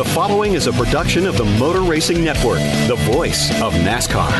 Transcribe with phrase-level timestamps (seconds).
[0.00, 4.30] The following is a production of the Motor Racing Network, the voice of NASCAR.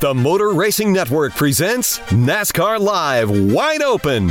[0.00, 4.28] The Motor Racing Network presents NASCAR Live Wide Open.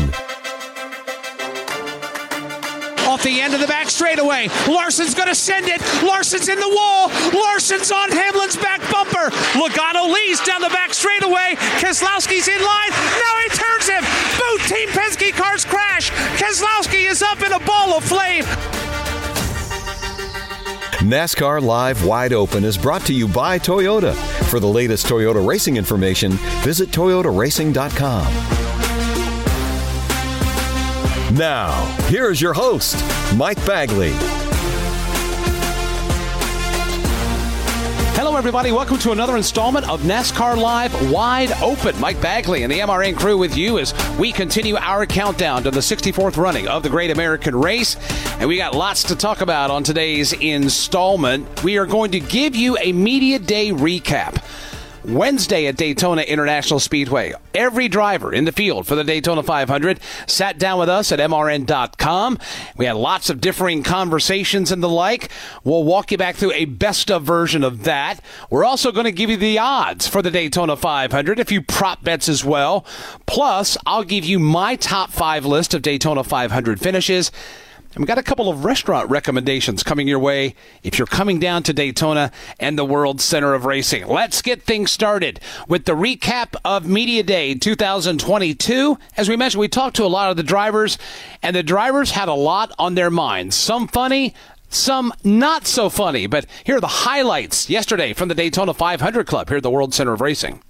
[3.09, 4.49] Off the end of the back straightaway.
[4.67, 5.81] Larson's going to send it.
[6.03, 7.09] Larson's in the wall.
[7.33, 9.35] Larson's on Hamlin's back bumper.
[9.57, 11.55] Logano leads down the back straightaway.
[11.81, 12.91] Keselowski's in line.
[12.91, 13.80] Now he turns
[14.67, 16.11] Team Penske cars crash.
[16.39, 18.43] Keselowski is up in a ball of flame.
[21.01, 24.13] NASCAR Live Wide Open is brought to you by Toyota.
[24.45, 28.25] For the latest Toyota racing information, visit toyotaracing.com.
[31.35, 32.95] Now, here is your host,
[33.35, 34.40] Mike Bagley.
[38.41, 38.71] Everybody.
[38.71, 41.99] Welcome to another installment of NASCAR Live Wide Open.
[41.99, 45.79] Mike Bagley and the MRN crew with you as we continue our countdown to the
[45.79, 47.97] 64th running of the Great American Race.
[48.39, 51.63] And we got lots to talk about on today's installment.
[51.63, 54.43] We are going to give you a Media Day recap.
[55.03, 57.33] Wednesday at Daytona International Speedway.
[57.53, 62.37] Every driver in the field for the Daytona 500 sat down with us at MRN.com.
[62.77, 65.31] We had lots of differing conversations and the like.
[65.63, 68.21] We'll walk you back through a best of version of that.
[68.49, 72.03] We're also going to give you the odds for the Daytona 500, a few prop
[72.03, 72.85] bets as well.
[73.25, 77.31] Plus, I'll give you my top five list of Daytona 500 finishes.
[77.93, 81.63] And we got a couple of restaurant recommendations coming your way if you're coming down
[81.63, 84.07] to Daytona and the World Center of Racing.
[84.07, 88.97] Let's get things started with the recap of Media Day 2022.
[89.17, 90.97] As we mentioned, we talked to a lot of the drivers,
[91.43, 93.57] and the drivers had a lot on their minds.
[93.57, 94.33] Some funny,
[94.69, 96.27] some not so funny.
[96.27, 99.93] But here are the highlights yesterday from the Daytona 500 Club here at the World
[99.93, 100.61] Center of Racing.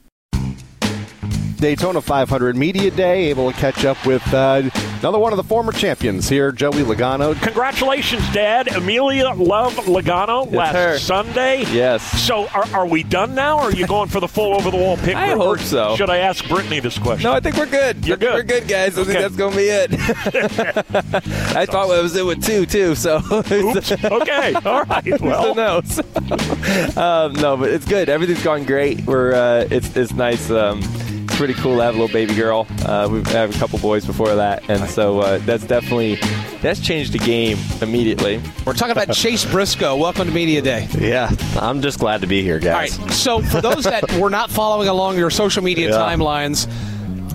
[1.62, 4.64] Daytona 500 Media Day, able to catch up with uh,
[5.00, 7.40] another one of the former champions here, Joey Logano.
[7.42, 8.68] Congratulations, Dad.
[8.70, 10.98] Emilia Love Logano Yes, last sir.
[10.98, 11.62] Sunday.
[11.72, 12.02] Yes.
[12.26, 14.78] So are, are we done now, or are you going for the full over the
[14.78, 15.16] wall pick?
[15.16, 15.96] I Or- hope so.
[15.96, 17.30] Should I ask Brittany this question?
[17.30, 18.06] No, I think we're good.
[18.08, 18.34] You're good.
[18.34, 18.98] We're good, guys.
[18.98, 19.12] I Okay.
[19.14, 19.92] think that's going to be it.
[21.56, 22.96] I thought it was it with two, too.
[22.96, 23.92] So Oops.
[24.04, 24.54] okay.
[24.66, 25.06] All right.
[25.06, 26.00] who Well, knows?
[26.98, 28.10] um, no, but it's good.
[28.10, 29.06] Everything's gone great.
[29.06, 30.50] We're uh, it's it's nice.
[30.50, 31.11] Um, it's
[31.42, 32.68] pretty cool to have a little baby girl.
[32.86, 36.14] Uh, we've had a couple boys before that, and so uh, that's definitely
[36.62, 38.40] that's changed the game immediately.
[38.64, 39.96] We're talking about Chase Briscoe.
[39.96, 40.88] Welcome to Media Day.
[41.00, 43.00] Yeah, I'm just glad to be here, guys.
[43.00, 43.12] right.
[43.12, 45.96] So, for those that were not following along your social media Yeah.
[45.96, 46.68] timelines,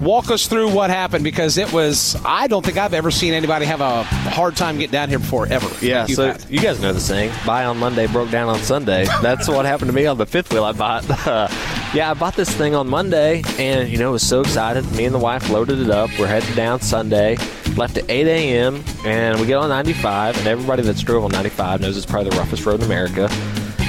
[0.00, 2.16] walk us through what happened because it was.
[2.24, 5.48] I don't think I've ever seen anybody have a hard time getting down here before
[5.48, 5.68] ever.
[5.84, 6.48] Yeah, you so have.
[6.48, 9.06] you guys know the saying, buy on Monday, broke down on Sunday.
[9.20, 11.50] That's what happened to me on the fifth wheel I bought.
[11.96, 14.84] yeah, I bought this thing on Monday and, you know, was so excited.
[14.92, 16.10] Me and the wife loaded it up.
[16.18, 17.38] We're heading down Sunday,
[17.74, 21.80] left at 8 a.m., and we get on 95, and everybody that's drove on 95
[21.80, 23.30] knows it's probably the roughest road in America.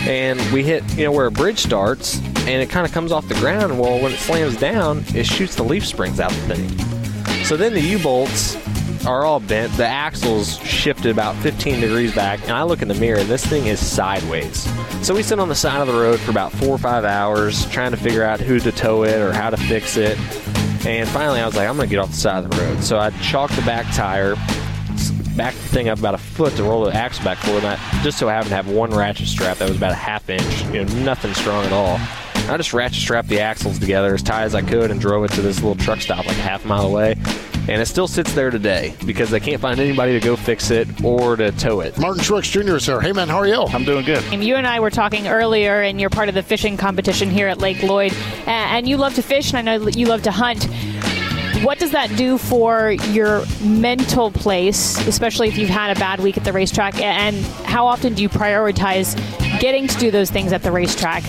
[0.07, 3.27] And we hit, you know, where a bridge starts, and it kind of comes off
[3.27, 3.77] the ground.
[3.77, 7.43] Well, when it slams down, it shoots the leaf springs out the thing.
[7.43, 8.55] So then the U-bolts
[9.05, 9.73] are all bent.
[9.73, 13.45] The axles shifted about 15 degrees back, and I look in the mirror, and this
[13.45, 14.65] thing is sideways.
[15.03, 17.65] So we sit on the side of the road for about four or five hours
[17.69, 20.17] trying to figure out who to tow it or how to fix it.
[20.85, 22.83] And finally, I was like, I'm going to get off the side of the road.
[22.83, 24.35] So I chalked the back tire,
[25.37, 27.63] back the thing up about a foot to roll the axle back forward.
[27.63, 29.95] And I just so I happened to have one ratchet strap that was about a
[29.95, 31.97] half inch, you know, nothing strong at all.
[32.51, 35.31] I just ratchet strapped the axles together as tight as I could and drove it
[35.31, 37.15] to this little truck stop like a half mile away.
[37.69, 40.87] And it still sits there today because they can't find anybody to go fix it
[41.03, 41.97] or to tow it.
[41.99, 42.77] Martin Truex Jr.
[42.77, 43.01] is here.
[43.01, 43.61] Hey, man, how are you?
[43.61, 44.23] I'm doing good.
[44.41, 47.57] You and I were talking earlier, and you're part of the fishing competition here at
[47.57, 48.13] Lake Lloyd,
[48.45, 50.65] and you love to fish, and I know you love to hunt.
[51.63, 56.37] What does that do for your mental place, especially if you've had a bad week
[56.37, 57.01] at the racetrack?
[57.01, 57.35] And
[57.65, 59.17] how often do you prioritize
[59.59, 61.23] getting to do those things at the racetrack?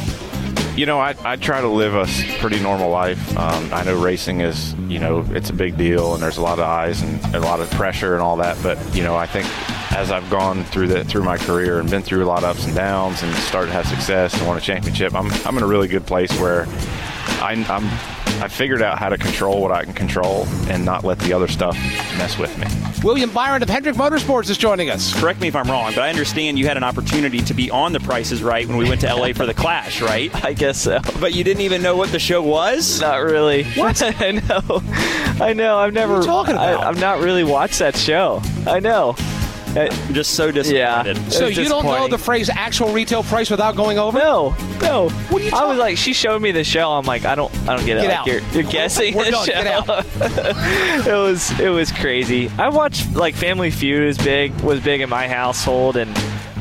[0.79, 2.07] You know, I, I try to live a
[2.39, 3.37] pretty normal life.
[3.37, 6.61] Um, I know racing is, you know, it's a big deal and there's a lot
[6.61, 8.57] of eyes and a lot of pressure and all that.
[8.63, 9.49] But, you know, I think
[9.91, 12.65] as I've gone through the, through my career and been through a lot of ups
[12.65, 15.67] and downs and started to have success and won a championship, I'm, I'm in a
[15.67, 16.67] really good place where
[17.43, 17.87] I, I'm,
[18.41, 21.49] I figured out how to control what I can control and not let the other
[21.49, 21.75] stuff
[22.19, 22.69] mess with me.
[23.05, 25.19] William Byron of Hendrick Motorsports is joining us.
[25.21, 27.93] Correct me if I'm wrong, but I understand you had an opportunity to be on
[27.93, 30.35] The Price is Right when we went to LA for the Clash, right?
[30.45, 30.99] I guess so.
[31.21, 33.01] But you didn't even know what the show was?
[33.01, 33.65] Not really.
[33.75, 34.03] What?
[34.21, 34.83] I know.
[35.41, 35.79] I know.
[35.79, 36.15] I've never.
[36.15, 36.83] What are you talking about?
[36.83, 38.43] I, I've not really watched that show.
[38.67, 39.15] I know.
[39.79, 41.17] I'm just so disappointed.
[41.17, 41.29] Yeah.
[41.29, 44.19] So you don't know the phrase actual retail price without going over?
[44.19, 45.09] No, no.
[45.09, 46.91] What are you I was like, she showed me the show.
[46.93, 48.03] I'm like, I don't, I don't get it.
[48.03, 48.27] Get Like, out.
[48.27, 49.47] You're, you're guessing We're the done.
[49.47, 49.53] show.
[49.53, 50.07] Get out.
[51.07, 52.51] it was, it was crazy.
[52.59, 56.11] I watched like Family Feud is big, was big in my household, and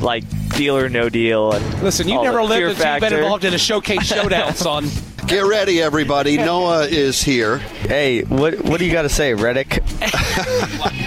[0.01, 1.51] like Deal or No Deal.
[1.53, 4.53] And Listen, you never the lived Fear until you've been involved in a showcase showdown,
[4.55, 4.87] son.
[5.27, 6.37] Get ready, everybody.
[6.37, 7.57] Noah is here.
[7.57, 9.83] Hey, what what do you got to say, Reddick?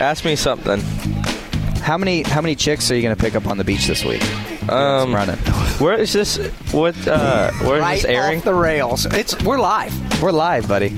[0.00, 0.80] Ask me something.
[1.80, 4.04] How many how many chicks are you going to pick up on the beach this
[4.04, 4.22] week?
[4.70, 5.36] Um, running.
[5.78, 6.36] Where is this?
[6.72, 6.94] What?
[7.08, 8.38] Uh, where is right this airing?
[8.38, 9.06] off the rails.
[9.06, 10.22] It's we're live.
[10.22, 10.88] We're live, buddy.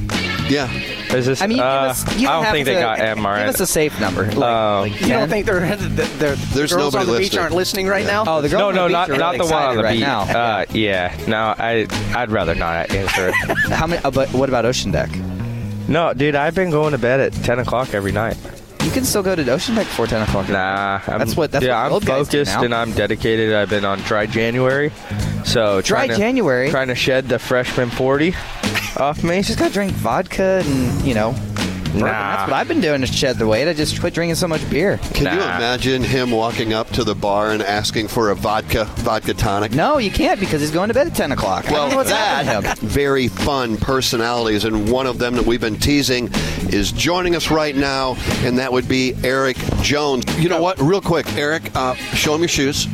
[0.48, 0.70] Yeah.
[1.14, 1.40] Is this?
[1.40, 3.46] I mean, you uh, us- you I don't don't think to- they got Give MRN.
[3.48, 4.24] us a safe number.
[4.26, 7.18] Like, Um, like You don't think they're, the, the, the There's girls on nobody the
[7.18, 7.42] beach listening.
[7.42, 8.24] aren't listening right now?
[8.26, 9.62] Oh, the girl no, on the no, beach not are not really the one on
[9.62, 10.00] excited the right beach.
[10.00, 10.20] now.
[10.22, 11.86] Uh, yeah, no, I
[12.20, 13.34] I'd rather not answer it.
[13.72, 14.02] How many?
[14.04, 15.10] Uh, but what about Ocean Deck?
[15.88, 18.36] no, dude, I've been going to bed at ten o'clock every night.
[18.84, 20.48] You can still go to Ocean Deck before ten o'clock.
[20.48, 23.54] Nah, I'm, That's what- that's yeah, what I'm old guys do focused and I'm dedicated.
[23.54, 24.90] I've been on dry January,
[25.44, 26.70] so Dry trying to- January?
[26.70, 28.34] trying to shed the freshman forty
[28.96, 29.36] off me.
[29.38, 31.34] You just gotta drink vodka and you know.
[31.92, 32.06] Bourbon.
[32.08, 32.36] Nah.
[32.36, 33.68] That's what I've been doing to shed the weight.
[33.68, 34.98] I just quit drinking so much beer.
[35.14, 35.56] Can you Nah.
[35.56, 39.72] imagine him walking up to the bar and asking for a vodka vodka tonic?
[39.72, 41.68] No, you can't because he's going to bed at ten o'clock.
[41.68, 42.88] I Well, don't know what's happening to that him.
[42.88, 46.30] very fun personalities, and one of them that we've been teasing
[46.70, 50.24] is joining us right now, and that would be Erik Jones.
[50.38, 50.80] You know what?
[50.80, 52.86] Real quick, Erik, uh, show him your shoes.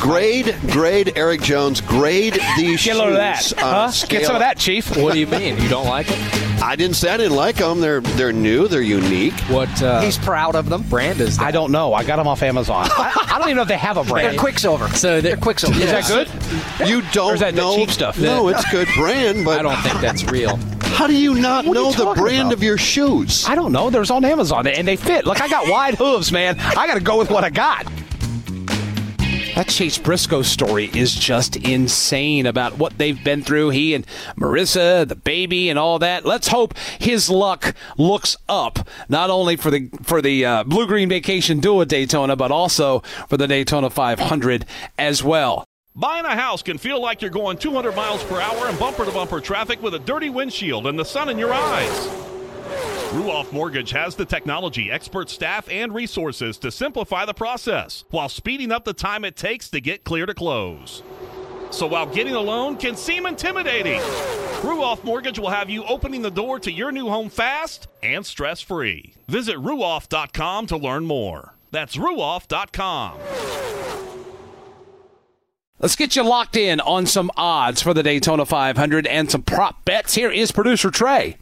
[0.00, 1.80] Grade, grade, Erik Jones.
[1.80, 2.94] Grade these Get shoes.
[2.96, 3.52] a load of that.
[3.62, 3.90] on a Huh?
[3.90, 4.96] scale Get some of that, Chief.
[4.96, 5.60] What do you mean?
[5.62, 6.18] You don't like it?
[6.66, 7.80] I didn't say I didn't like them.
[7.80, 8.66] They're they're new.
[8.68, 9.34] They're unique.
[9.50, 10.82] What uh, He's proud of them.
[10.84, 11.44] brand is that?
[11.46, 11.92] I don't know.
[11.92, 12.86] I got them off Amazon.
[12.90, 14.38] I, I don't even know if they have a They're brand.
[14.38, 14.88] Quiksilver.
[14.96, 15.78] So they're Quiksilver.
[15.78, 16.88] Is that good?
[16.88, 18.18] You don't Or is that the know cheap stuff?
[18.18, 20.56] No, it's good brand, but I don't think that's real.
[20.96, 22.52] how do you not What are you know the talking brand about?
[22.54, 23.44] of your shoes?
[23.46, 23.90] I don't know.
[23.90, 25.26] There's on Amazon and they fit.
[25.26, 26.58] Look, I got wide hooves, man.
[26.58, 27.86] I got to go with what I got.
[29.54, 33.70] That Chase Briscoe story is just insane about what they've been through.
[33.70, 34.04] He and
[34.36, 36.26] Marissa, the baby, and all that.
[36.26, 41.08] Let's hope his luck looks up, not only for the for the uh, Blue Green
[41.08, 44.66] Vacation Duel Daytona, but also for the Daytona 500
[44.98, 45.64] as well.
[45.94, 49.12] Buying a house can feel like you're going 200 miles per hour in bumper to
[49.12, 52.33] bumper traffic with a dirty windshield and the sun in your eyes.
[53.14, 58.72] Ruoff Mortgage has the technology, expert staff, and resources to simplify the process while speeding
[58.72, 61.04] up the time it takes to get clear to close.
[61.70, 64.00] So while getting a loan can seem intimidating,
[64.62, 68.60] Ruoff Mortgage will have you opening the door to your new home fast and stress
[68.60, 69.14] free.
[69.28, 71.54] Visit ruoff.com to learn more.
[71.70, 73.18] That's ruoff.com.
[75.78, 79.84] Let's get you locked in on some odds for the Daytona 500 and some prop
[79.84, 80.16] bets.
[80.16, 81.36] Here is producer Trey.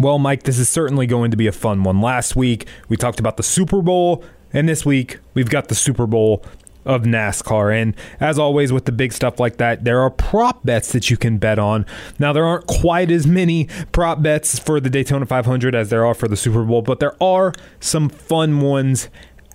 [0.00, 2.00] Well, Mike, this is certainly going to be a fun one.
[2.00, 6.06] Last week, we talked about the Super Bowl, and this week, we've got the Super
[6.06, 6.44] Bowl
[6.84, 7.76] of NASCAR.
[7.76, 11.16] And as always, with the big stuff like that, there are prop bets that you
[11.16, 11.84] can bet on.
[12.18, 16.14] Now, there aren't quite as many prop bets for the Daytona 500 as there are
[16.14, 19.08] for the Super Bowl, but there are some fun ones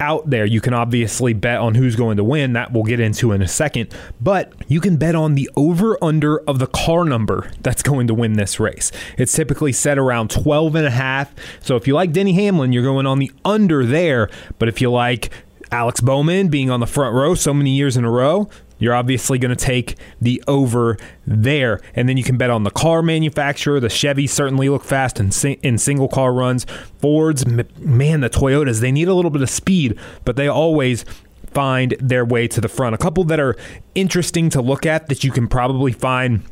[0.03, 0.45] out there.
[0.45, 2.53] You can obviously bet on who's going to win.
[2.53, 3.93] That we'll get into in a second.
[4.19, 8.13] But you can bet on the over under of the car number that's going to
[8.13, 8.91] win this race.
[9.17, 11.33] It's typically set around 12 and a half.
[11.61, 14.29] So if you like Denny Hamlin, you're going on the under there.
[14.59, 15.29] But if you like
[15.71, 18.49] Alex Bowman being on the front row so many years in a row,
[18.83, 21.79] you're obviously going to take the over there.
[21.95, 23.79] And then you can bet on the car manufacturer.
[23.79, 26.65] The Chevy certainly look fast in, in single car runs.
[26.99, 31.05] Fords, man, the Toyotas, they need a little bit of speed, but they always
[31.53, 32.95] find their way to the front.
[32.95, 33.55] A couple that are
[33.95, 36.43] interesting to look at that you can probably find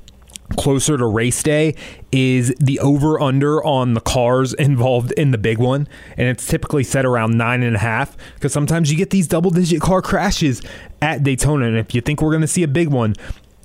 [0.57, 1.75] closer to race day
[2.11, 6.83] is the over under on the cars involved in the big one and it's typically
[6.83, 10.61] set around nine and a half because sometimes you get these double digit car crashes
[11.01, 13.15] at daytona and if you think we're going to see a big one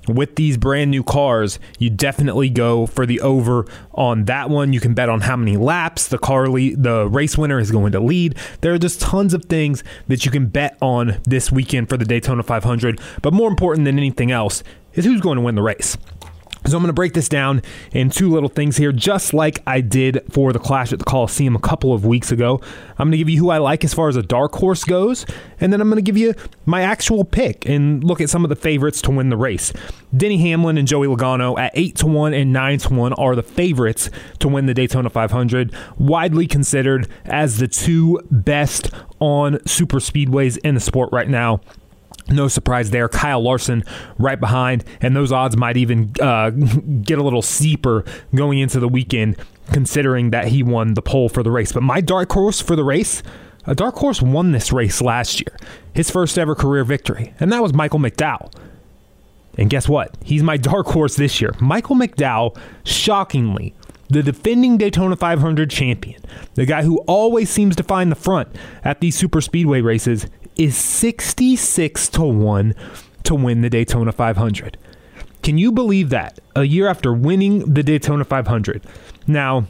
[0.07, 4.73] with these brand new cars, you definitely go for the over on that one.
[4.73, 7.91] You can bet on how many laps the car lead, the race winner is going
[7.91, 8.35] to lead.
[8.61, 12.05] There are just tons of things that you can bet on this weekend for the
[12.05, 12.99] Daytona 500.
[13.21, 14.63] But more important than anything else
[14.93, 15.97] is who's going to win the race.
[16.67, 17.61] So I'm going to break this down
[17.93, 21.55] in two little things here, just like I did for the Clash at the Coliseum
[21.55, 22.59] a couple of weeks ago.
[22.97, 25.25] I'm going to give you who I like as far as a dark horse goes,
[25.61, 26.33] and then I'm going to give you
[26.65, 29.71] my actual pick and look at some of the favorites to win the race.
[30.15, 33.43] Denny Hamlin and Joey Logano at 8 to 1 and 9 to 1 are the
[33.43, 34.09] favorites
[34.39, 40.75] to win the Daytona 500, widely considered as the two best on super speedways in
[40.75, 41.61] the sport right now.
[42.29, 43.07] No surprise there.
[43.07, 43.83] Kyle Larson
[44.17, 46.49] right behind, and those odds might even uh,
[47.01, 48.03] get a little steeper
[48.35, 49.37] going into the weekend,
[49.71, 51.71] considering that he won the pole for the race.
[51.71, 53.23] But my dark horse for the race,
[53.65, 55.55] a dark horse won this race last year,
[55.93, 58.53] his first ever career victory, and that was Michael McDowell.
[59.57, 60.15] And guess what?
[60.21, 61.53] He's my dark horse this year.
[61.59, 63.73] Michael McDowell, shockingly,
[64.09, 66.21] the defending Daytona 500 champion,
[66.55, 68.47] the guy who always seems to find the front
[68.83, 72.75] at these super speedway races, is 66 to 1
[73.23, 74.77] to win the Daytona 500.
[75.43, 76.39] Can you believe that?
[76.55, 78.83] A year after winning the Daytona 500.
[79.27, 79.65] Now,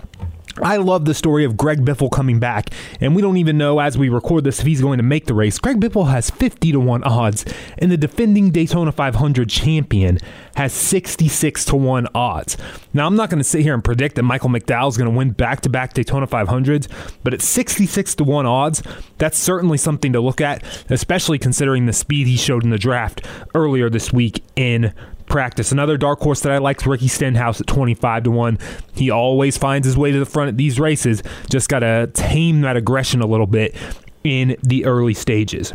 [0.62, 3.98] I love the story of Greg Biffle coming back, and we don't even know as
[3.98, 5.60] we record this if he's going to make the race.
[5.60, 7.46] Greg Biffle has 50 to 1 odds,
[7.78, 10.18] and the defending Daytona 500 champion
[10.56, 12.58] has 66 to 1 odds.
[12.94, 15.16] Now, I'm not going to sit here and predict that Michael McDowell is going to
[15.16, 16.88] win back to back Daytona 500s,
[17.24, 18.82] but at 66 to 1 odds,
[19.18, 23.26] that's certainly something to look at, especially considering the speed he showed in the draft
[23.54, 24.94] earlier this week in
[25.28, 25.72] practice.
[25.72, 28.58] Another dark horse that I like is Ricky Stenhouse at 25 to 1.
[28.94, 31.22] He always finds his way to the front at these races.
[31.50, 33.76] Just got to tame that aggression a little bit
[34.24, 35.74] in the early stages.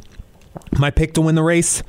[0.78, 1.82] My pick to win the race.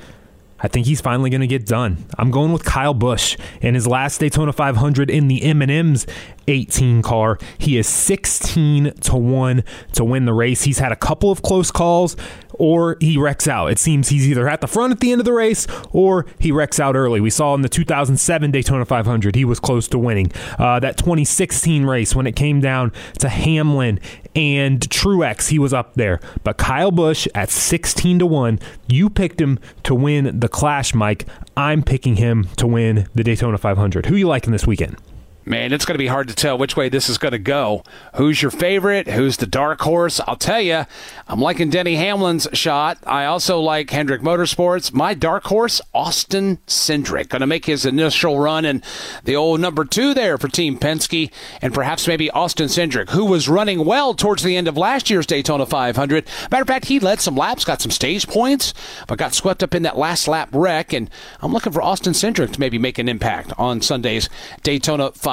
[0.59, 2.05] I think he's finally going to get done.
[2.17, 6.07] I'm going with Kyle Busch in his last Daytona 500 in the M&M's
[6.47, 7.37] 18 car.
[7.57, 10.63] He is 16 to 1 to win the race.
[10.63, 12.15] He's had a couple of close calls
[12.53, 13.71] or he wrecks out.
[13.71, 16.51] It seems he's either at the front at the end of the race or he
[16.51, 17.19] wrecks out early.
[17.19, 20.31] We saw in the 2007 Daytona 500 he was close to winning.
[20.57, 23.99] Uh, that 2016 race when it came down to Hamlin
[24.35, 26.19] and Truex, he was up there.
[26.43, 31.25] But Kyle Busch at 16 to 1, you picked him to win the Clash, Mike.
[31.55, 34.07] I'm picking him to win the Daytona 500.
[34.07, 34.97] Who you liking this weekend?
[35.45, 37.83] Man, it's going to be hard to tell which way this is going to go.
[38.15, 39.09] Who's your favorite?
[39.09, 40.21] Who's the dark horse?
[40.25, 40.85] I'll tell you,
[41.27, 42.97] I'm liking Denny Hamlin's shot.
[43.05, 44.93] I also like Hendrick Motorsports.
[44.93, 48.81] My dark horse, Austin Cindric, going to make his initial run in
[49.25, 51.29] the old number two there for Team Penske,
[51.61, 55.25] and perhaps maybe Austin Cindric, who was running well towards the end of last year's
[55.25, 56.25] Daytona 500.
[56.51, 58.73] Matter of fact, he led some laps, got some stage points,
[59.09, 61.09] but got swept up in that last lap wreck, and
[61.41, 64.29] I'm looking for Austin Cindric to maybe make an impact on Sunday's
[64.63, 65.32] Daytona 500.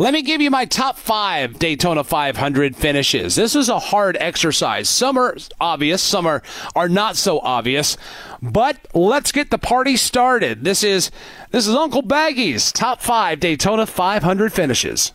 [0.00, 3.34] Let me give you my top five Daytona 500 finishes.
[3.34, 4.88] This is a hard exercise.
[4.88, 6.40] Some are obvious, some are,
[6.76, 7.96] are not so obvious.
[8.40, 10.62] But let's get the party started.
[10.62, 11.10] This is
[11.50, 15.14] this is Uncle Baggy's top five Daytona 500 finishes.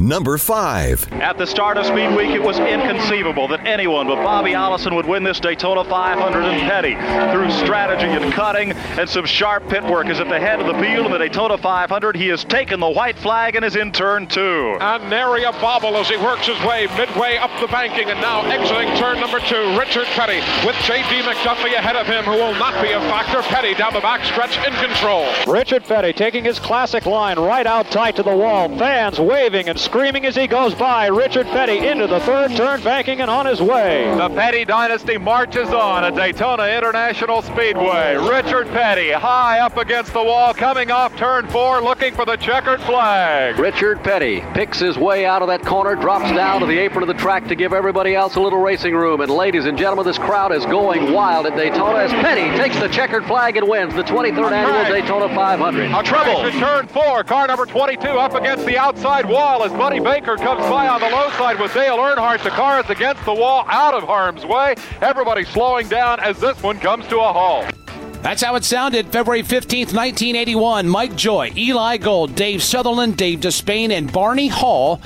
[0.00, 1.12] Number five.
[1.14, 5.06] At the start of Speed Week, it was inconceivable that anyone but Bobby Allison would
[5.06, 6.94] win this Daytona 500 and Petty
[7.32, 10.80] through strategy and cutting and some sharp pit work is at the head of the
[10.80, 12.14] field in the Daytona 500.
[12.14, 14.76] He has taken the white flag and is in turn two.
[14.80, 18.42] And nary a bobble as he works his way midway up the banking and now
[18.42, 19.76] exiting turn number two.
[19.76, 21.22] Richard Petty with J.D.
[21.26, 23.42] McDuffie ahead of him, who will not be a factor.
[23.48, 25.26] Petty down the backstretch in control.
[25.52, 28.68] Richard Petty taking his classic line right out tight to the wall.
[28.78, 31.06] Fans waving and screaming as he goes by.
[31.06, 34.04] Richard Petty into the third turn, banking and on his way.
[34.18, 38.16] The Petty dynasty marches on at Daytona International Speedway.
[38.16, 42.82] Richard Petty high up against the wall, coming off turn four, looking for the checkered
[42.82, 43.58] flag.
[43.58, 47.08] Richard Petty picks his way out of that corner, drops down to the apron of
[47.08, 49.22] the track to give everybody else a little racing room.
[49.22, 52.88] And ladies and gentlemen, this crowd is going wild at Daytona as Petty takes the
[52.88, 55.92] checkered flag and wins the 23rd annual Daytona 500.
[55.92, 56.44] A trouble.
[56.44, 60.62] In turn four, car number 22 up against the outside wall as Buddy Baker comes
[60.62, 62.42] by on the low side with Dale Earnhardt.
[62.42, 64.74] The car is against the wall, out of harm's way.
[65.00, 67.72] Everybody slowing down as this one comes to a halt.
[68.20, 70.88] That's how it sounded February 15th, 1981.
[70.88, 75.00] Mike Joy, Eli Gold, Dave Sutherland, Dave Despain, and Barney Hall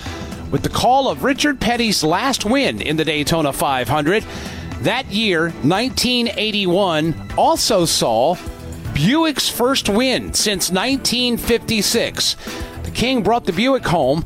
[0.50, 4.24] with the call of Richard Petty's last win in the Daytona 500.
[4.80, 8.36] That year, 1981, also saw
[8.94, 12.36] Buick's first win since 1956.
[12.84, 14.24] The King brought the Buick home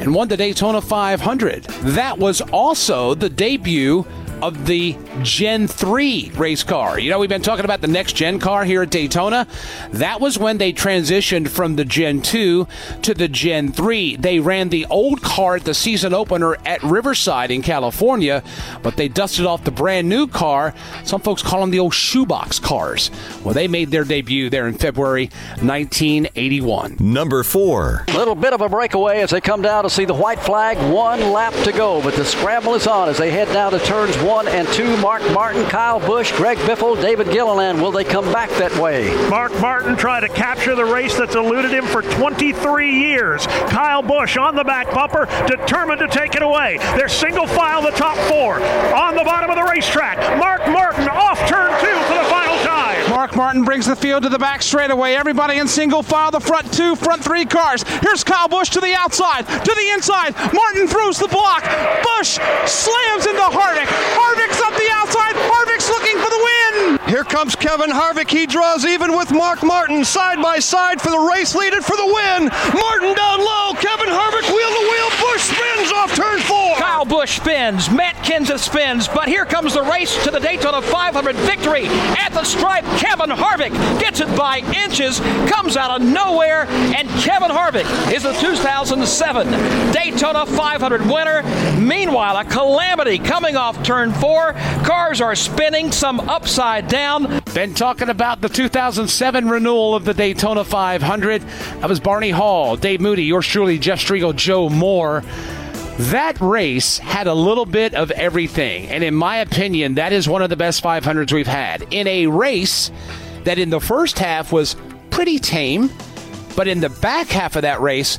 [0.00, 1.64] and won the Daytona 500.
[1.64, 4.06] That was also the debut
[4.42, 6.98] of the Gen 3 race car.
[6.98, 9.46] You know, we've been talking about the next gen car here at Daytona.
[9.92, 12.66] That was when they transitioned from the Gen 2
[13.02, 14.16] to the Gen 3.
[14.16, 18.42] They ran the old car at the season opener at Riverside in California,
[18.82, 20.74] but they dusted off the brand new car.
[21.04, 23.10] Some folks call them the old shoebox cars.
[23.44, 25.30] Well, they made their debut there in February
[25.60, 26.96] 1981.
[27.00, 28.04] Number four.
[28.14, 30.78] Little bit of a breakaway as they come down to see the white flag.
[30.92, 34.16] One lap to go, but the scramble is on as they head down to turns
[34.18, 34.96] one and two.
[34.98, 37.82] Mark Martin, Kyle Busch, Greg Biffle, David Gilliland.
[37.82, 39.12] Will they come back that way?
[39.28, 43.46] Mark Martin tried to capture the race that's eluded him for 23 years.
[43.46, 46.78] Kyle Busch on the back bumper, determined to take it away.
[46.96, 48.62] They're single file the top four.
[48.94, 52.39] On the bottom of the racetrack, Mark Martin off turn two for the final.
[53.20, 55.12] Mark Martin brings the field to the back straightaway.
[55.12, 57.82] Everybody in single file, the front two, front three cars.
[58.00, 60.34] Here's Kyle Busch to the outside, to the inside.
[60.54, 61.62] Martin throws the block.
[62.02, 63.92] Busch slams into Harvick.
[64.16, 65.36] Harvick's up the outside.
[65.36, 66.59] Harvick's looking for the win.
[67.10, 68.30] Here comes Kevin Harvick.
[68.30, 72.06] He draws even with Mark Martin side by side for the race leader for the
[72.06, 72.46] win.
[72.78, 73.72] Martin down low.
[73.74, 75.10] Kevin Harvick wheel to wheel.
[75.20, 76.76] Busch spins off turn four.
[76.76, 77.90] Kyle Busch spins.
[77.90, 79.08] Matt Kenseth spins.
[79.08, 82.84] But here comes the race to the Daytona 500 victory at the stripe.
[82.98, 85.18] Kevin Harvick gets it by inches,
[85.50, 91.42] comes out of nowhere, and Kevin Harvick is the 2007 Daytona 500 winner.
[91.76, 94.52] Meanwhile, a calamity coming off turn four.
[94.84, 96.99] Cars are spinning, some upside down.
[97.54, 101.40] Been talking about the 2007 renewal of the Daytona 500.
[101.42, 105.22] That was Barney Hall, Dave Moody, yours truly, Jeff Striegel, Joe Moore.
[105.98, 108.88] That race had a little bit of everything.
[108.88, 111.86] And in my opinion, that is one of the best 500s we've had.
[111.90, 112.90] In a race
[113.44, 114.76] that in the first half was
[115.08, 115.90] pretty tame,
[116.54, 118.18] but in the back half of that race,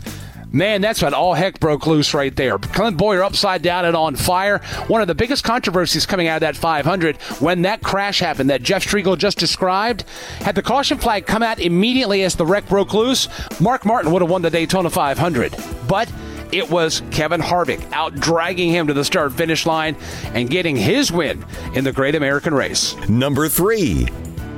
[0.53, 2.57] Man, that's when all heck broke loose right there.
[2.57, 4.57] Clint Bowyer upside down and on fire.
[4.87, 8.61] One of the biggest controversies coming out of that 500 when that crash happened that
[8.61, 10.03] Jeff Striegel just described.
[10.39, 13.29] Had the caution flag come out immediately as the wreck broke loose,
[13.61, 15.55] Mark Martin would have won the Daytona 500.
[15.87, 16.11] But
[16.51, 19.95] it was Kevin Harvick out dragging him to the start finish line
[20.33, 22.93] and getting his win in the Great American Race.
[23.07, 24.07] Number three.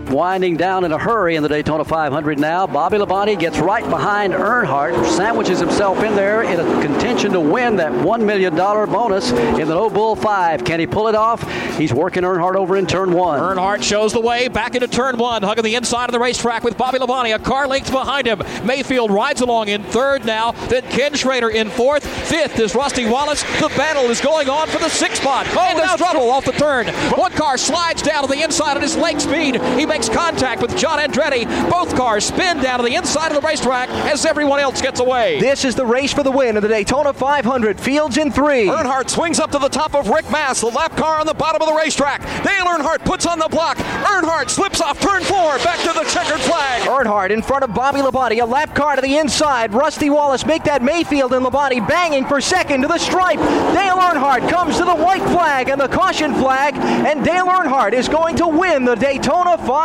[0.09, 2.67] Winding down in a hurry in the Daytona 500 now.
[2.67, 7.77] Bobby Labonte gets right behind Earnhardt, sandwiches himself in there in a contention to win
[7.77, 10.63] that $1 million bonus in the No Bull 5.
[10.63, 11.41] Can he pull it off?
[11.77, 13.39] He's working Earnhardt over in turn one.
[13.39, 16.77] Earnhardt shows the way back into turn one, hugging the inside of the racetrack with
[16.77, 18.41] Bobby Labonte, a car length behind him.
[18.65, 22.05] Mayfield rides along in third now, then Ken Schrader in fourth.
[22.05, 23.43] Fifth is Rusty Wallace.
[23.59, 25.47] The battle is going on for the sixth spot.
[25.49, 26.87] Oh, and there's trouble off the turn.
[27.17, 29.61] One car slides down to the inside at his leg speed.
[29.77, 31.45] He makes contact with John Andretti.
[31.69, 35.39] Both cars spin down to the inside of the racetrack as everyone else gets away.
[35.39, 37.79] This is the race for the win of the Daytona 500.
[37.79, 38.65] Fields in three.
[38.65, 41.61] Earnhardt swings up to the top of Rick Mast, the lap car on the bottom
[41.61, 42.21] of the racetrack.
[42.43, 43.77] Dale Earnhardt puts on the block.
[43.77, 46.81] Earnhardt slips off turn four, back to the checkered flag.
[46.89, 49.73] Earnhardt in front of Bobby Labonte, a lap car to the inside.
[49.73, 53.37] Rusty Wallace make that Mayfield and Labonte banging for second to the stripe.
[53.37, 58.09] Dale Earnhardt comes to the white flag and the caution flag, and Dale Earnhardt is
[58.09, 59.82] going to win the Daytona 500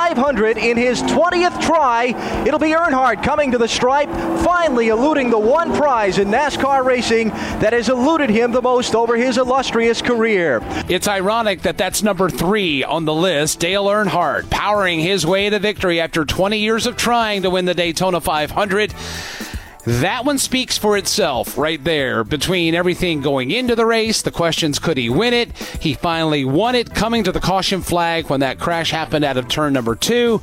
[0.58, 2.14] in his 20th try.
[2.46, 4.08] It'll be Earnhardt coming to the stripe,
[4.42, 7.28] finally eluding the one prize in NASCAR racing
[7.60, 10.60] that has eluded him the most over his illustrious career.
[10.88, 13.60] It's ironic that that's number three on the list.
[13.60, 17.74] Dale Earnhardt powering his way to victory after 20 years of trying to win the
[17.74, 18.94] Daytona 500.
[19.88, 22.22] That one speaks for itself right there.
[22.22, 25.56] Between everything going into the race, the questions could he win it?
[25.80, 29.48] He finally won it, coming to the caution flag when that crash happened out of
[29.48, 30.42] turn number two.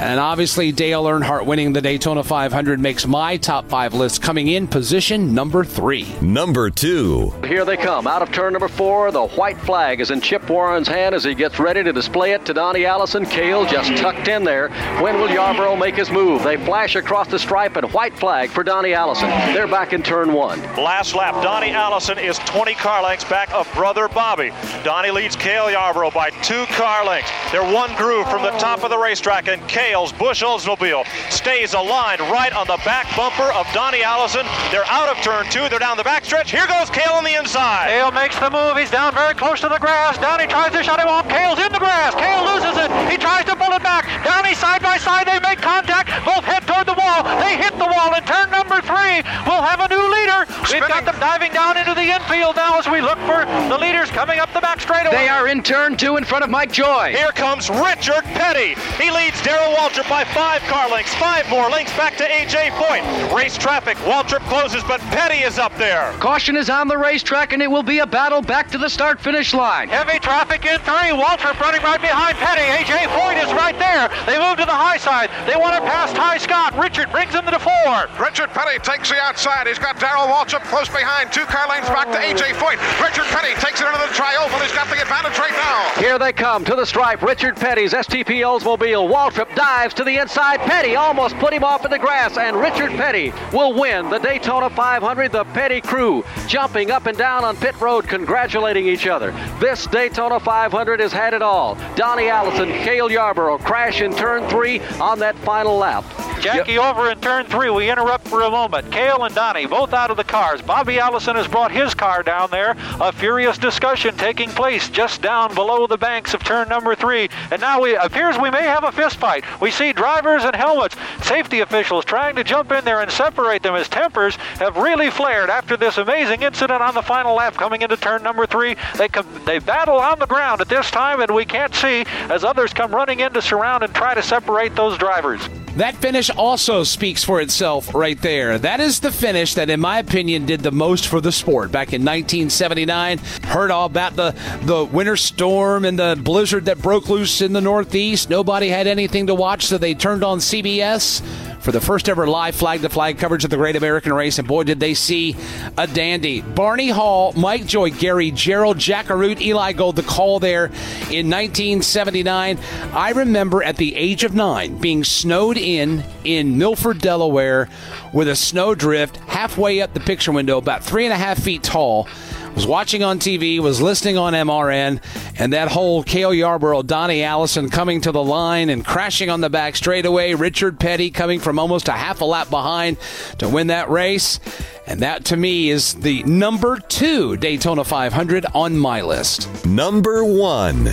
[0.00, 4.66] And obviously, Dale Earnhardt winning the Daytona 500 makes my top five list, coming in
[4.66, 6.12] position number three.
[6.20, 7.30] Number two.
[7.46, 8.08] Here they come.
[8.08, 11.34] Out of turn number four, the white flag is in Chip Warren's hand as he
[11.34, 13.24] gets ready to display it to Donnie Allison.
[13.24, 14.70] Cale just tucked in there.
[15.00, 16.42] When will Yarborough make his move?
[16.42, 19.28] They flash across the stripe and white flag for Donnie Allison.
[19.52, 20.58] They're back in turn one.
[20.74, 24.52] Last lap, Donnie Allison is 20 car lengths back of brother Bobby.
[24.82, 27.30] Donnie leads Cale Yarborough by two car lengths.
[27.52, 32.20] They're one groove from the top of the racetrack, and Cale's Busch Oldsmobile stays aligned
[32.22, 34.46] right on the back bumper of Donnie Allison.
[34.70, 35.68] They're out of turn two.
[35.68, 36.48] They're down the backstretch.
[36.48, 37.88] Here goes Cale on the inside.
[37.88, 38.76] Cale makes the move.
[38.76, 40.16] He's down very close to the grass.
[40.18, 41.28] Donnie tries to shut him off.
[41.28, 42.14] Cale's in the grass.
[42.14, 42.90] Cale loses it.
[43.10, 44.08] He tries to pull it back.
[44.24, 45.26] Donnie side by side.
[45.26, 46.08] They make contact.
[46.24, 47.22] Both head toward the wall.
[47.40, 48.14] They hit the wall.
[48.14, 50.46] And turn number three will have a new leader.
[50.70, 54.10] We've got them diving down into the infield now as we look for the leaders
[54.10, 55.16] coming up the back straightaway.
[55.16, 57.10] They are in turn two in front of Mike Joy.
[57.10, 58.78] Here comes Richard Petty.
[59.02, 61.14] He leads Darrell Waltrip by five car lengths.
[61.14, 62.70] Five more lengths back to A.J.
[62.70, 63.34] Foyt.
[63.34, 63.96] Race traffic.
[63.98, 66.12] Waltrip closes, but Petty is up there.
[66.20, 69.20] Caution is on the racetrack, and it will be a battle back to the start
[69.20, 69.88] finish line.
[69.88, 71.10] Heavy traffic in three.
[71.10, 72.62] Waltrip running right behind Petty.
[72.62, 73.06] A.J.
[73.08, 74.08] Foyt is right there.
[74.26, 75.30] They move to the high side.
[75.46, 76.76] They want to pass Tighe Scott.
[76.78, 78.08] Richard brings them to the four.
[78.20, 79.66] Richard Petty takes the outside.
[79.66, 81.32] He's got Darrell Waltrip close behind.
[81.32, 82.52] Two car lengths back to A.J.
[82.58, 82.78] Foyt.
[83.02, 84.58] Richard Petty takes it into the tri-oval.
[84.58, 86.00] He's got the advantage right now.
[86.00, 87.22] Here they come to the stripe.
[87.22, 89.08] Richard Petty's STP Oldsmobile.
[89.08, 90.60] Waltrip dives to the inside.
[90.60, 94.68] Petty almost put him off in the grass, and Richard Petty will win the Daytona
[94.70, 95.32] 500.
[95.32, 99.30] The Petty crew jumping up and down on pit road, congratulating each other.
[99.60, 101.76] This Daytona 500 has had it all.
[101.94, 106.04] Donnie Allison, Cale Yarborough crash in turn three on that final lap.
[106.40, 107.68] Jackie over in turn three.
[107.68, 108.90] We interrupt for a moment.
[108.90, 110.62] Cale and Donnie both out of the cars.
[110.62, 112.76] Bobby Allison has brought his car down there.
[113.00, 117.28] A furious discussion taking place just down below the banks of turn number three.
[117.50, 119.44] And now it appears we may have a fist fight.
[119.60, 123.74] We see drivers and helmets, safety officials trying to jump in there and separate them
[123.74, 127.96] as tempers have really flared after this amazing incident on the final lap coming into
[127.96, 128.76] turn number three.
[128.96, 132.44] They com- they battle on the ground at this time, and we can't see as
[132.44, 135.40] others come running in to surround and try to separate those drivers.
[135.76, 138.58] That finish also speaks for itself right there.
[138.58, 141.92] That is the finish that, in my opinion, did the most for the sport back
[141.92, 143.18] in 1979.
[143.44, 147.60] Heard all about the, the winter storm and the blizzard that broke loose in the
[147.60, 148.30] Northeast.
[148.30, 151.22] Nobody had anything to watch, so they turned on CBS
[151.70, 154.48] for the first ever live flag to flag coverage of the Great American Race, and
[154.48, 155.36] boy, did they see
[155.78, 156.40] a dandy.
[156.40, 162.58] Barney Hall, Mike Joy, Gary Gerould, Jack Arute, Eli Gold, the call there in 1979.
[162.92, 167.68] I remember at the age of nine being snowed in in Milford, Delaware,
[168.12, 172.08] with a snowdrift halfway up the picture window, about three and a half feet tall
[172.54, 175.02] was watching on TV, was listening on MRN,
[175.38, 179.50] and that whole Cale Yarborough, Donnie Allison coming to the line and crashing on the
[179.50, 180.34] back straightaway.
[180.34, 182.96] Richard Petty coming from almost a half a lap behind
[183.38, 184.40] to win that race.
[184.86, 189.64] And that to me is the number two Daytona 500 on my list.
[189.64, 190.86] Number one.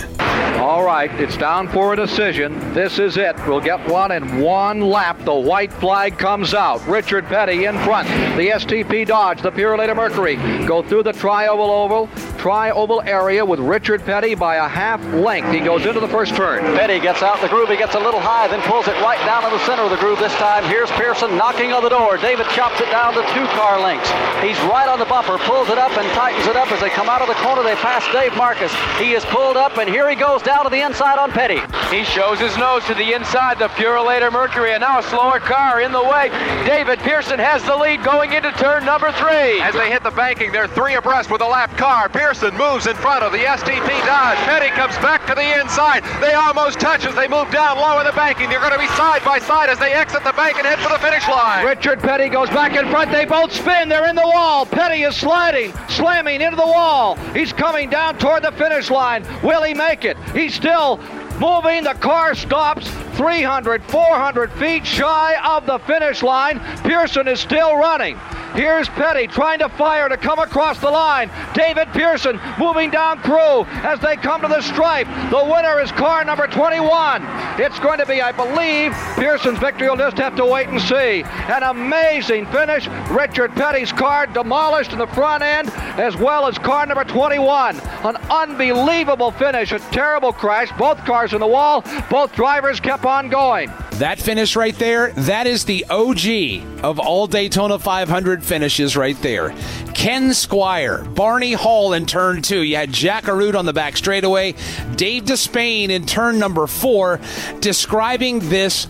[0.58, 2.58] All right, it's down for a decision.
[2.74, 3.36] This is it.
[3.46, 5.18] We'll get one in one lap.
[5.24, 6.86] The white flag comes out.
[6.86, 8.08] Richard Petty in front.
[8.36, 12.06] The STP Dodge, the Purolator Mercury go through the tri-oval oval,
[12.38, 15.50] tri-oval area with Richard Petty by a half length.
[15.50, 16.62] He goes into the first turn.
[16.78, 17.68] Petty gets out the groove.
[17.68, 19.98] He gets a little high, then pulls it right down in the center of the
[19.98, 20.62] groove this time.
[20.64, 22.16] Here's Pearson knocking on the door.
[22.16, 24.08] David chops it down to two car lengths.
[24.38, 27.08] He's right on the bumper, pulls it up and tightens it up as they come
[27.10, 27.64] out of the corner.
[27.66, 28.70] They pass Dave Marcis.
[29.02, 31.58] He is pulled up, and here he goes down to the inside on Petty.
[31.90, 35.80] He shows his nose to the inside, the Purolator Mercury, and now a slower car
[35.82, 36.30] in the way.
[36.64, 39.58] David Pearson has the lead going into turn number three.
[39.60, 42.08] As they hit the banking, they're three abreast with a lap car.
[42.08, 44.36] Pearson moves in front of the STP Dodge.
[44.44, 46.04] Petty comes back to the inside.
[46.20, 48.50] They almost touch as they move down low in the banking.
[48.50, 50.90] They're going to be side by side as they exit the bank and head for
[50.90, 51.64] the finish line.
[51.64, 53.10] Richard Petty goes back in front.
[53.10, 53.88] They both spin.
[53.88, 54.66] They're in the wall.
[54.66, 57.16] Petty is sliding, slamming into the wall.
[57.32, 59.24] He's coming down toward the finish line.
[59.42, 60.18] Will he make it?
[60.34, 60.98] He's still
[61.40, 61.82] moving.
[61.82, 66.60] The car stops 300, 400 feet shy of the finish line.
[66.82, 68.18] Pearson is still running.
[68.54, 71.30] Here's Petty trying to fire to come across the line.
[71.54, 75.06] David Pearson moving down crew as they come to the stripe.
[75.30, 77.22] The winner is car number 21.
[77.60, 79.86] It's going to be, I believe, Pearson's victory.
[79.86, 81.22] You'll just have to wait and see.
[81.24, 82.86] An amazing finish.
[83.10, 87.78] Richard Petty's car demolished in the front end, as well as car number 21.
[88.04, 89.72] An unbelievable finish.
[89.72, 90.70] A terrible crash.
[90.78, 91.84] Both cars in the wall.
[92.10, 93.70] Both drivers kept on going.
[93.98, 99.50] That finish right there, that is the OG of all Daytona 500 finishes right there.
[99.92, 102.60] Ken Squier, Barney Hall in turn two.
[102.60, 104.54] You had Jack Arute on the back straightaway,
[104.94, 107.18] Dave Despain in turn number four,
[107.58, 108.84] describing this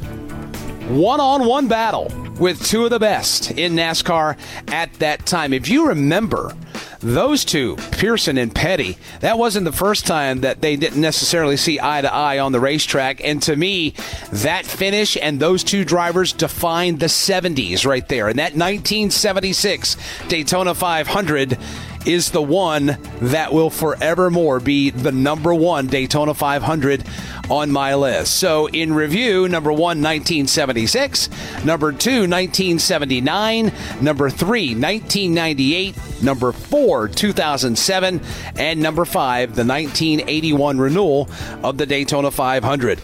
[0.89, 4.37] one on one battle with two of the best in NASCAR
[4.69, 5.55] at that time.
[5.55, 6.55] If you remember,
[7.01, 11.79] those two, Pearson and Petty, that wasn't the first time that they didn't necessarily see
[11.81, 13.25] eye to eye on the racetrack.
[13.25, 13.95] And to me,
[14.33, 18.29] that finish and those two drivers defined the 70s right there.
[18.29, 19.97] And that 1976
[20.29, 21.59] Daytona 500
[22.07, 27.05] is the one that will forevermore be the number one Daytona 500
[27.51, 28.37] on my list.
[28.37, 31.29] So, in review, number one, 1976,
[31.65, 38.21] number two, 1979, number three, 1998, number four, 2007,
[38.57, 41.29] and number five, the 1981 renewal
[41.63, 43.03] of the Daytona 500.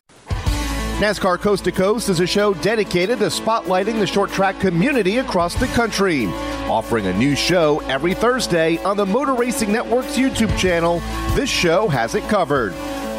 [0.98, 5.56] NASCAR Coast to Coast is a show dedicated to spotlighting the short track community across
[5.56, 6.26] the country.
[6.70, 11.00] Offering a new show every Thursday on the Motor Racing Network's YouTube channel,
[11.34, 12.72] this show has it covered.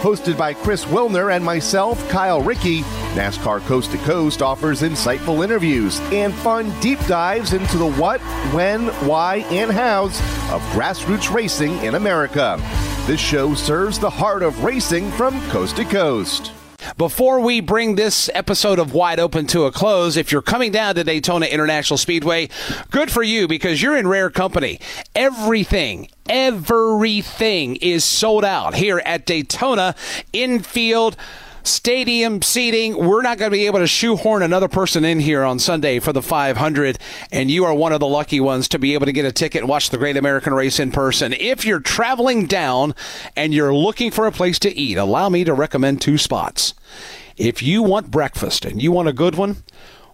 [0.06, 2.82] Hosted by Chris Wilner and myself, Kyle Rickey,
[3.16, 8.22] NASCAR Coast to Coast offers insightful interviews and fun deep dives into the what,
[8.54, 10.20] when, why, and hows
[10.52, 12.58] of grassroots racing in America.
[13.08, 16.52] This show serves the heart of racing from coast to coast.
[16.98, 20.96] Before we bring this episode of Wide Open to a close, if you're coming down
[20.96, 22.48] to Daytona International Speedway,
[22.90, 24.80] good for you because you're in rare company.
[25.14, 29.94] Everything, everything is sold out here at Daytona
[30.32, 31.18] infield
[31.68, 32.96] stadium seating.
[32.98, 36.14] We're not going to be able to shoehorn another person in here on Sunday for
[36.14, 36.98] the 500,
[37.32, 39.62] and you are one of the lucky ones to be able to get a ticket
[39.62, 41.34] and watch the Great American Race in person.
[41.34, 42.96] If you're traveling down
[43.36, 46.74] and you're looking for a place to eat, allow me to recommend two spots.
[47.38, 49.64] If you want breakfast and you want a good one,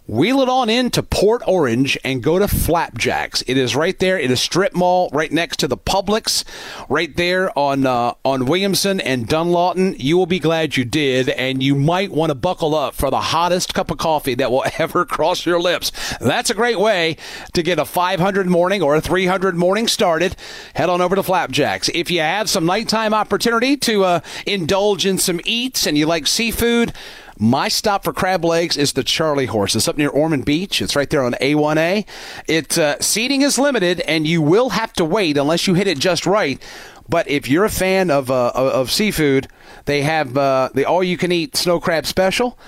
[0.08, 3.44] Wheel it on into Port Orange and go to Flapjacks.
[3.46, 6.42] It is right there in a strip mall, right next to the Publix,
[6.88, 9.94] right there on uh, on Williamson and Dunlawton.
[10.00, 13.20] You will be glad you did, and you might want to buckle up for the
[13.20, 15.92] hottest cup of coffee that will ever cross your lips.
[16.20, 17.16] That's a great way
[17.52, 20.34] to get a 500 morning or a 300 morning started.
[20.74, 21.88] Head on over to Flapjacks.
[21.94, 26.26] If you have some nighttime opportunity to uh, indulge in some eats and you like
[26.26, 26.92] seafood.
[27.38, 29.74] My stop for crab legs is the Charlie Horse.
[29.74, 30.82] It's up near Ormond Beach.
[30.82, 32.06] It's right there on A1A.
[32.46, 35.98] It uh, seating is limited, and you will have to wait unless you hit it
[35.98, 36.60] just right.
[37.08, 39.48] But if you're a fan of uh, of seafood,
[39.86, 42.58] they have uh, the all you can eat snow crab special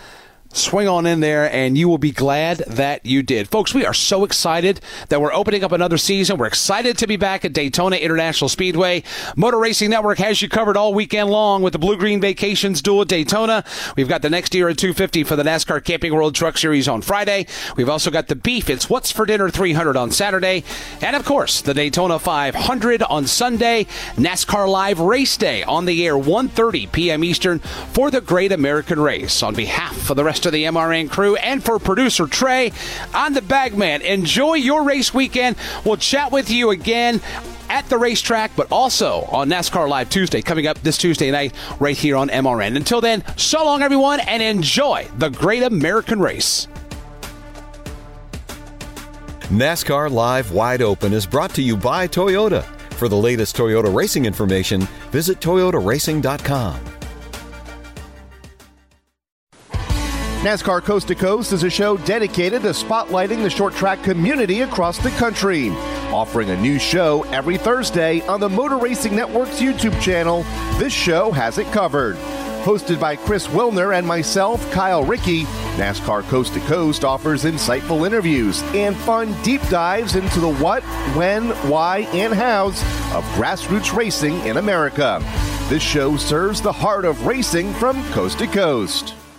[0.54, 3.48] swing on in there and you will be glad that you did.
[3.48, 6.38] Folks, we are so excited that we're opening up another season.
[6.38, 9.02] We're excited to be back at Daytona International Speedway.
[9.36, 13.02] Motor Racing Network has you covered all weekend long with the Blue Green Vacations Duel
[13.02, 13.64] at Daytona.
[13.96, 17.46] We've got the NextEra 250 for the NASCAR Camping World Truck Series on Friday.
[17.76, 18.70] We've also got the Beef.
[18.70, 20.64] It's What's for Dinner 300 on Saturday.
[21.02, 23.86] And of course, the Daytona 500 on Sunday.
[24.16, 27.24] NASCAR Live Race Day on the air 1.30 p.m.
[27.24, 29.42] Eastern for the Great American Race.
[29.42, 32.72] On behalf of the rest of the MRN crew and for producer Trey,
[33.12, 34.02] I'm the Bagman.
[34.02, 35.56] Enjoy your race weekend.
[35.84, 37.20] We'll chat with you again
[37.68, 41.96] at the racetrack, but also on NASCAR Live Tuesday, coming up this Tuesday night right
[41.96, 42.76] here on MRN.
[42.76, 46.68] Until then, so long, everyone, and enjoy the great American race.
[49.50, 52.64] NASCAR Live Wide Open is brought to you by Toyota.
[52.94, 56.93] For the latest Toyota racing information, visit toyotaracing.com.
[60.44, 64.98] NASCAR Coast to Coast is a show dedicated to spotlighting the short track community across
[64.98, 65.70] the country.
[66.12, 70.42] Offering a new show every Thursday on the Motor Racing Network's YouTube channel,
[70.76, 72.16] this show has it covered.
[72.62, 75.44] Hosted by Chris Wilner and myself, Kyle Rickey,
[75.78, 80.82] NASCAR Coast to Coast offers insightful interviews and fun deep dives into the what,
[81.16, 82.82] when, why, and hows
[83.14, 85.20] of grassroots racing in America.
[85.70, 89.14] This show serves the heart of racing from coast to coast.